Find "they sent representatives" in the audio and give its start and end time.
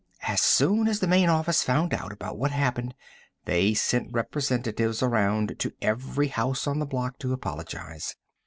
3.45-5.03